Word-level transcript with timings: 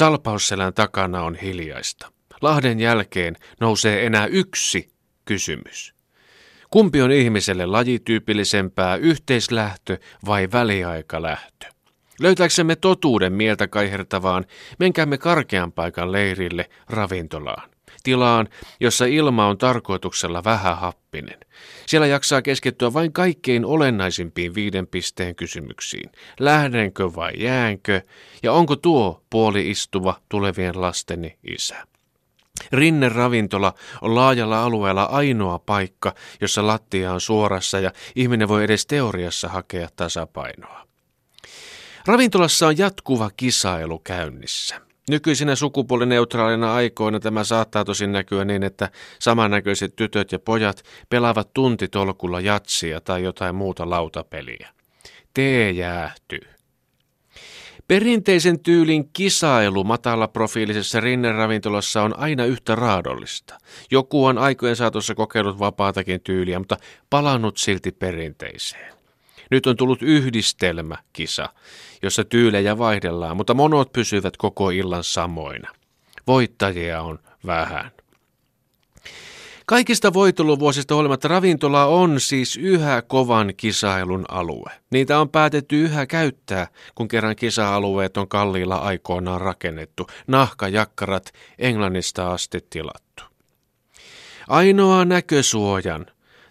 Salpausselän 0.00 0.74
takana 0.74 1.22
on 1.22 1.34
hiljaista. 1.34 2.12
Lahden 2.42 2.80
jälkeen 2.80 3.36
nousee 3.60 4.06
enää 4.06 4.26
yksi 4.26 4.90
kysymys. 5.24 5.94
Kumpi 6.70 7.02
on 7.02 7.10
ihmiselle 7.10 7.66
lajityypillisempää, 7.66 8.96
yhteislähtö 8.96 9.98
vai 10.26 10.48
väliaikalähtö? 10.52 11.66
Löytääksemme 12.20 12.76
totuuden 12.76 13.32
mieltä 13.32 13.68
kaihertavaan, 13.68 14.44
menkäämme 14.78 15.18
karkean 15.18 15.72
paikan 15.72 16.12
leirille 16.12 16.70
ravintolaan. 16.88 17.70
Tilaan, 18.02 18.48
jossa 18.80 19.04
ilma 19.04 19.46
on 19.46 19.58
tarkoituksella 19.58 20.44
vähähappinen. 20.44 21.38
Siellä 21.86 22.06
jaksaa 22.06 22.42
keskittyä 22.42 22.92
vain 22.92 23.12
kaikkein 23.12 23.64
olennaisimpiin 23.64 24.54
viiden 24.54 24.86
pisteen 24.86 25.34
kysymyksiin. 25.34 26.10
Lähdenkö 26.40 27.14
vai 27.14 27.32
jäänkö? 27.36 28.00
Ja 28.42 28.52
onko 28.52 28.76
tuo 28.76 29.22
puoli 29.30 29.70
istuva 29.70 30.20
tulevien 30.28 30.80
lasteni 30.80 31.38
isä? 31.44 31.86
Rinnen 32.72 33.12
ravintola 33.12 33.74
on 34.02 34.14
laajalla 34.14 34.64
alueella 34.64 35.04
ainoa 35.04 35.58
paikka, 35.58 36.14
jossa 36.40 36.66
lattia 36.66 37.12
on 37.12 37.20
suorassa 37.20 37.80
ja 37.80 37.92
ihminen 38.16 38.48
voi 38.48 38.64
edes 38.64 38.86
teoriassa 38.86 39.48
hakea 39.48 39.88
tasapainoa. 39.96 40.86
Ravintolassa 42.06 42.66
on 42.66 42.78
jatkuva 42.78 43.30
kisailu 43.36 43.98
käynnissä. 43.98 44.89
Nykyisinä 45.08 45.54
sukupuolineutraalina 45.56 46.74
aikoina 46.74 47.20
tämä 47.20 47.44
saattaa 47.44 47.84
tosin 47.84 48.12
näkyä 48.12 48.44
niin, 48.44 48.62
että 48.62 48.90
samannäköiset 49.18 49.96
tytöt 49.96 50.32
ja 50.32 50.38
pojat 50.38 50.82
pelaavat 51.08 51.54
tuntitolkulla 51.54 52.40
jatsia 52.40 53.00
tai 53.00 53.22
jotain 53.22 53.54
muuta 53.54 53.90
lautapeliä. 53.90 54.68
Tee 55.34 55.70
jäähtyy. 55.70 56.40
Perinteisen 57.88 58.60
tyylin 58.60 59.10
kisailu 59.12 59.84
matalaprofiilisessa 59.84 61.00
rinneravintolassa 61.00 62.02
on 62.02 62.18
aina 62.18 62.44
yhtä 62.44 62.74
raadollista. 62.74 63.58
Joku 63.90 64.24
on 64.24 64.38
aikojen 64.38 64.76
saatossa 64.76 65.14
kokeillut 65.14 65.58
vapaatakin 65.58 66.20
tyyliä, 66.20 66.58
mutta 66.58 66.76
palannut 67.10 67.56
silti 67.56 67.92
perinteiseen. 67.92 68.99
Nyt 69.50 69.66
on 69.66 69.76
tullut 69.76 70.02
yhdistelmä 70.02 70.96
kisa, 71.12 71.48
jossa 72.02 72.24
tyylejä 72.24 72.78
vaihdellaan, 72.78 73.36
mutta 73.36 73.54
monot 73.54 73.92
pysyvät 73.92 74.36
koko 74.36 74.70
illan 74.70 75.04
samoina. 75.04 75.68
Voittajia 76.26 77.02
on 77.02 77.18
vähän. 77.46 77.90
Kaikista 79.66 80.12
voitteluvuosista 80.12 80.94
huolimatta 80.94 81.28
ravintola 81.28 81.84
on 81.84 82.20
siis 82.20 82.56
yhä 82.56 83.02
kovan 83.02 83.52
kisailun 83.56 84.24
alue. 84.28 84.70
Niitä 84.90 85.20
on 85.20 85.28
päätetty 85.28 85.82
yhä 85.82 86.06
käyttää, 86.06 86.66
kun 86.94 87.08
kerran 87.08 87.36
kisa-alueet 87.36 88.16
on 88.16 88.28
kalliilla 88.28 88.76
aikoinaan 88.76 89.40
rakennettu, 89.40 90.06
nahkajakkarat 90.26 91.32
Englannista 91.58 92.32
asti 92.32 92.58
tilattu. 92.70 93.22
Ainoa 94.48 95.04
näkösuojan 95.04 96.06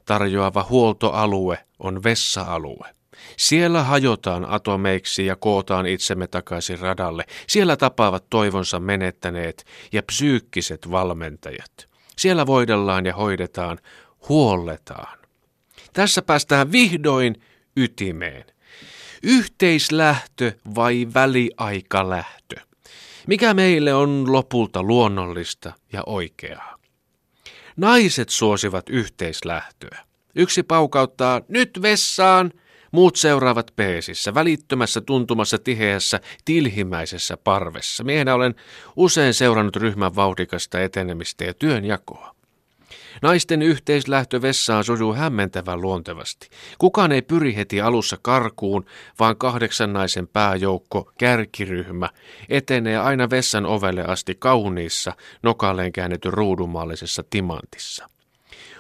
tarjoava 0.10 0.66
huoltoalue 0.70 1.58
on 1.80 2.04
vessa-alue. 2.04 2.96
Siellä 3.38 3.84
hajotaan 3.84 4.46
atomeiksi 4.50 5.26
ja 5.26 5.36
kootaan 5.36 5.86
itsemme 5.86 6.28
takaisin 6.28 6.80
radalle. 6.80 7.26
Siellä 7.48 7.78
tapaavat 7.78 8.26
toivonsa 8.30 8.80
menettäneet 8.80 9.66
ja 9.92 10.04
psyykkiset 10.04 10.92
valmentajat. 10.92 11.90
Siellä 12.18 12.46
voidellaan 12.46 13.06
ja 13.06 13.14
hoidetaan, 13.14 13.78
huolletaan. 14.30 15.18
Tässä 15.94 16.22
päästään 16.22 16.72
vihdoin 16.72 17.42
ytimeen. 17.78 18.46
Yhteislähtö 19.24 20.52
vai 20.76 21.08
väliaikalähtö? 21.14 22.56
Mikä 23.28 23.54
meille 23.54 23.94
on 23.94 24.34
lopulta 24.34 24.84
luonnollista 24.84 25.74
ja 25.94 26.04
oikeaa? 26.06 26.79
Naiset 27.80 28.30
suosivat 28.30 28.90
yhteislähtöä. 28.90 29.98
Yksi 30.36 30.64
paukauttaa 30.64 31.42
nyt 31.48 31.80
vessaan, 31.82 32.52
muut 32.92 33.16
seuraavat 33.16 33.72
peesissä, 33.76 34.34
välittömässä 34.34 35.02
tuntumassa 35.02 35.58
tiheässä, 35.58 36.20
tilhimäisessä 36.46 37.38
parvessa. 37.38 38.04
Miehenä 38.04 38.36
olen 38.36 38.56
usein 38.96 39.34
seurannut 39.34 39.76
ryhmän 39.76 40.16
vauhdikasta 40.16 40.82
etenemistä 40.82 41.44
ja 41.44 41.54
työnjakoa. 41.54 42.36
Naisten 43.22 43.62
yhteislähtö 43.62 44.42
vessaan 44.42 44.84
sujuu 44.84 45.14
hämmentävän 45.14 45.82
luontevasti. 45.82 46.50
Kukaan 46.78 47.12
ei 47.12 47.22
pyri 47.22 47.56
heti 47.56 47.82
alussa 47.82 48.18
karkuun, 48.22 48.86
vaan 49.20 49.38
kahdeksan 49.38 49.94
naisen 49.94 50.28
pääjoukko, 50.28 51.12
kärkiryhmä, 51.18 52.10
etenee 52.50 52.98
aina 52.98 53.30
vessan 53.30 53.66
ovelle 53.66 54.04
asti 54.04 54.36
kauniissa, 54.40 55.14
nokalleen 55.44 55.92
käännetyn 55.92 56.34
ruudunmallisessa 56.34 57.24
timantissa. 57.30 58.10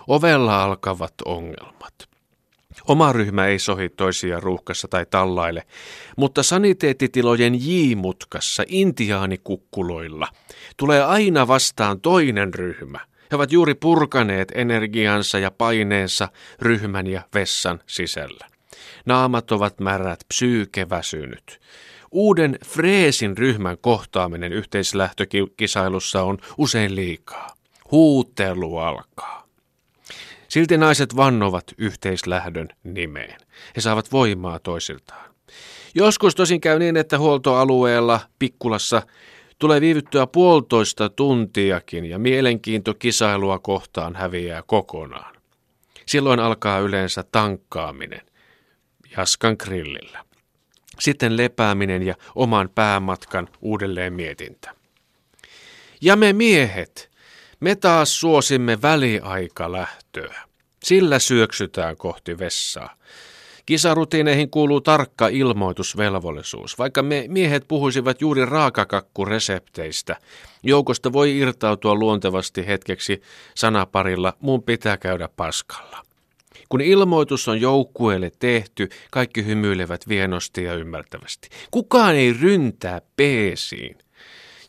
Ovella 0.07 0.63
alkavat 0.63 1.13
ongelmat. 1.25 2.09
Oma 2.87 3.13
ryhmä 3.13 3.45
ei 3.45 3.59
sohi 3.59 3.89
toisia 3.89 4.39
ruuhkassa 4.39 4.87
tai 4.87 5.05
tallaille, 5.09 5.63
mutta 6.17 6.43
saniteettitilojen 6.43 7.65
jiimutkassa 7.65 8.63
intiaanikukkuloilla 8.67 10.27
tulee 10.77 11.03
aina 11.03 11.47
vastaan 11.47 12.01
toinen 12.01 12.53
ryhmä. 12.53 12.99
He 13.31 13.35
ovat 13.35 13.51
juuri 13.51 13.75
purkaneet 13.75 14.51
energiansa 14.55 15.39
ja 15.39 15.51
paineensa 15.51 16.29
ryhmän 16.61 17.07
ja 17.07 17.21
vessan 17.33 17.79
sisällä. 17.87 18.47
Naamat 19.05 19.51
ovat 19.51 19.79
märät, 19.79 20.19
psyyke 20.27 20.89
väsynyt. 20.89 21.59
Uuden 22.11 22.57
freesin 22.65 23.37
ryhmän 23.37 23.77
kohtaaminen 23.81 24.53
yhteislähtökisailussa 24.53 26.23
on 26.23 26.37
usein 26.57 26.95
liikaa. 26.95 27.55
Huutelu 27.91 28.77
alkaa. 28.77 29.47
Silti 30.47 30.77
naiset 30.77 31.15
vannovat 31.15 31.63
yhteislähdön 31.77 32.69
nimeen. 32.83 33.37
He 33.75 33.81
saavat 33.81 34.11
voimaa 34.11 34.59
toisiltaan. 34.59 35.29
Joskus 35.95 36.35
tosin 36.35 36.61
käy 36.61 36.79
niin, 36.79 36.97
että 36.97 37.17
huoltoalueella 37.17 38.19
Pikkulassa 38.39 39.01
tulee 39.59 39.81
viivyttyä 39.81 40.27
puolitoista 40.27 41.09
tuntiakin 41.09 42.05
ja 42.05 42.19
mielenkiinto 42.19 42.93
kisailua 42.93 43.59
kohtaan 43.59 44.15
häviää 44.15 44.63
kokonaan. 44.67 45.35
Silloin 46.05 46.39
alkaa 46.39 46.79
yleensä 46.79 47.23
tankkaaminen 47.31 48.21
Jaskan 49.17 49.55
grillillä. 49.59 50.25
Sitten 50.99 51.37
lepääminen 51.37 52.03
ja 52.03 52.15
oman 52.35 52.69
päämatkan 52.75 53.47
uudelleen 53.61 54.13
mietintä. 54.13 54.75
Ja 56.01 56.15
me 56.15 56.33
miehet, 56.33 57.11
me 57.59 57.75
taas 57.75 58.19
suosimme 58.19 58.81
väliaikalähtöä. 58.81 60.41
Sillä 60.83 61.19
syöksytään 61.19 61.97
kohti 61.97 62.39
vessaa. 62.39 62.95
Kisarutiineihin 63.69 64.49
kuuluu 64.49 64.81
tarkka 64.81 65.27
ilmoitusvelvollisuus. 65.27 66.77
Vaikka 66.77 67.03
me 67.03 67.25
miehet 67.27 67.67
puhuisivat 67.67 68.21
juuri 68.21 68.45
raakakakkuresepteistä, 68.45 70.15
joukosta 70.63 71.13
voi 71.13 71.37
irtautua 71.37 71.95
luontevasti 71.95 72.67
hetkeksi 72.67 73.21
sanaparilla, 73.55 74.33
mun 74.41 74.63
pitää 74.63 74.97
käydä 74.97 75.29
paskalla. 75.35 76.01
Kun 76.69 76.81
ilmoitus 76.81 77.47
on 77.47 77.61
joukkueelle 77.61 78.31
tehty, 78.39 78.89
kaikki 79.11 79.45
hymyilevät 79.45 80.07
vienosti 80.07 80.63
ja 80.63 80.73
ymmärtävästi. 80.73 81.49
Kukaan 81.71 82.15
ei 82.15 82.33
ryntää 82.33 83.01
peesiin. 83.15 83.97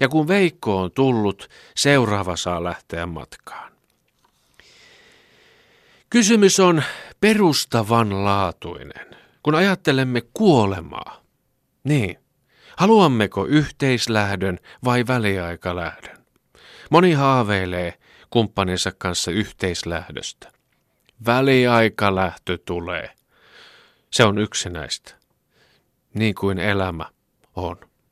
Ja 0.00 0.08
kun 0.08 0.28
Veikko 0.28 0.76
on 0.76 0.90
tullut, 0.92 1.48
seuraava 1.76 2.36
saa 2.36 2.64
lähteä 2.64 3.06
matkaan. 3.06 3.72
Kysymys 6.10 6.60
on 6.60 6.82
perustavanlaatuinen, 7.20 9.16
kun 9.42 9.54
ajattelemme 9.54 10.22
kuolemaa. 10.34 11.22
Niin, 11.84 12.18
haluammeko 12.76 13.46
yhteislähdön 13.46 14.58
vai 14.84 15.06
väliaikalähdön? 15.06 16.16
Moni 16.90 17.12
haaveilee 17.12 17.94
kumppaninsa 18.30 18.92
kanssa 18.98 19.30
yhteislähdöstä. 19.30 20.52
Väliaikalähtö 21.26 22.58
tulee. 22.64 23.10
Se 24.10 24.24
on 24.24 24.38
yksinäistä, 24.38 25.14
niin 26.14 26.34
kuin 26.34 26.58
elämä 26.58 27.06
on. 27.56 27.89